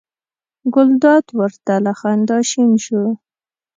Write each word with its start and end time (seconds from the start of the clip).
ګلداد 0.73 1.25
ور 1.37 1.53
ته 1.65 1.75
له 1.85 1.93
خندا 1.99 2.37
شین 2.49 2.71
شو. 2.85 3.01